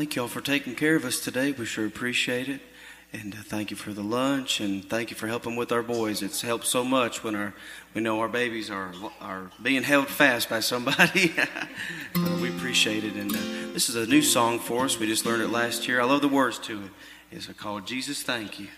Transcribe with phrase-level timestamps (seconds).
[0.00, 1.52] Thank you all for taking care of us today.
[1.52, 2.62] We sure appreciate it.
[3.12, 6.22] And uh, thank you for the lunch, and thank you for helping with our boys.
[6.22, 7.52] It's helped so much when our
[7.92, 11.34] we know our babies are are being held fast by somebody.
[11.36, 13.12] uh, we appreciate it.
[13.12, 14.98] And uh, this is a new song for us.
[14.98, 16.00] We just learned it last year.
[16.00, 16.90] I love the words to it.
[17.30, 18.68] It's called "Jesus Thank You."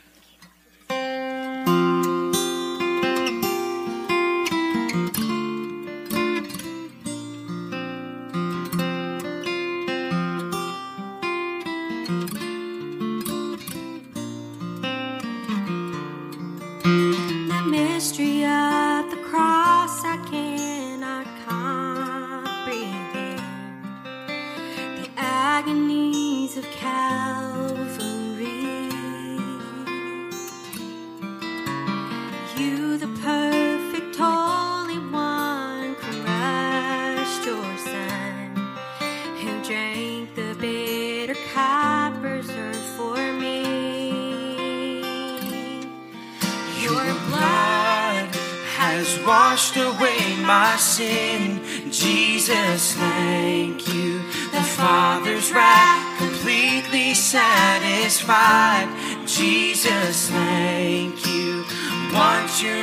[17.94, 23.38] Mystery of the cross I cannot comprehend.
[24.98, 28.48] The agonies of Calvary.
[32.56, 38.56] You, the perfect Holy One, crushed your Son,
[39.40, 43.60] who drank the bitter cup reserved for me.
[46.82, 47.51] Your blood
[49.02, 51.60] has washed away my sin.
[51.90, 54.18] Jesus, thank you.
[54.52, 58.86] The Father's wrath completely satisfied.
[59.26, 61.64] Jesus, thank you.
[62.14, 62.76] Once your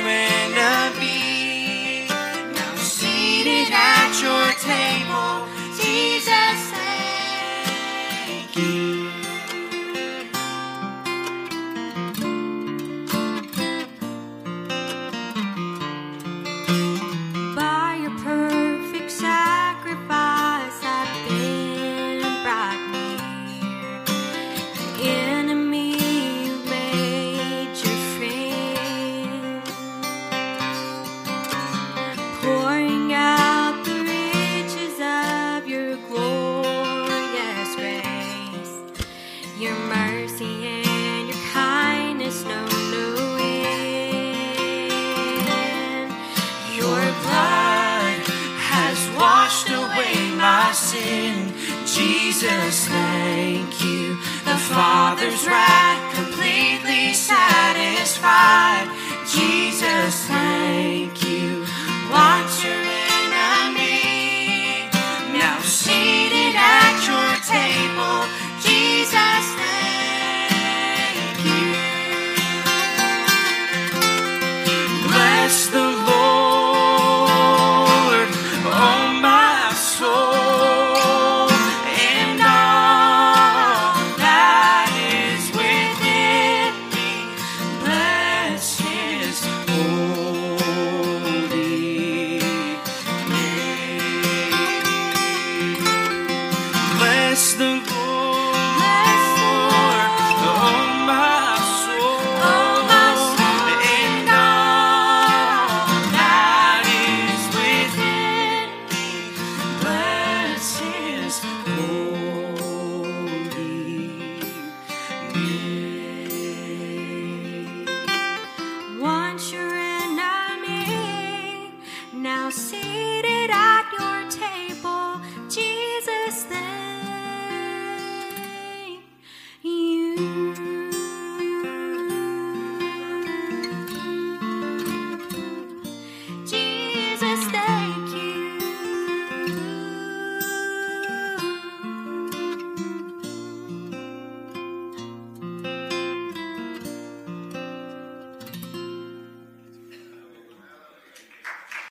[49.50, 51.52] washed away my sin.
[51.84, 54.14] Jesus, thank you.
[54.44, 56.89] The Father's wrath completely